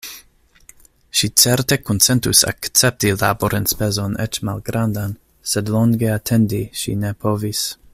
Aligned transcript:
Ŝi 1.19 1.27
certe 1.41 1.77
konsentus 1.89 2.41
akcepti 2.53 3.13
laborenspezon 3.25 4.17
eĉ 4.25 4.43
malgrandan, 4.51 5.15
sed 5.53 5.73
longe 5.77 6.11
atendi 6.19 6.63
ŝi 6.83 7.01
ne 7.05 7.17
povis. 7.27 7.67